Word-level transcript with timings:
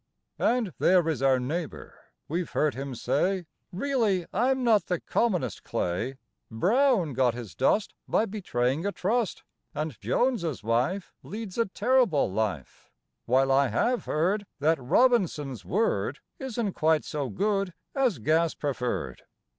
And 0.39 0.73
there 0.79 1.07
is 1.07 1.21
our 1.21 1.39
neighbor. 1.39 1.93
We've 2.27 2.49
heard 2.49 2.73
him 2.73 2.95
say: 2.95 3.45
"Really, 3.71 4.25
I'm 4.33 4.63
not 4.63 4.87
the 4.87 4.99
commonest 4.99 5.63
clay. 5.63 6.17
Brown 6.49 7.13
got 7.13 7.35
his 7.35 7.53
dust 7.53 7.93
By 8.07 8.25
betraying 8.25 8.83
a 8.83 8.91
trust; 8.91 9.43
And 9.75 9.99
Jones's 10.01 10.63
wife 10.63 11.13
Leads 11.21 11.59
a 11.59 11.67
terrible 11.67 12.31
life; 12.31 12.89
While 13.25 13.51
I 13.51 13.67
have 13.67 14.05
heard 14.05 14.47
That 14.59 14.81
Robinson's 14.81 15.63
word 15.63 16.17
Isn't 16.39 16.73
quite 16.73 17.05
so 17.05 17.29
good 17.29 17.75
as 17.93 18.17
Gas 18.17 18.55
preferred. 18.55 19.21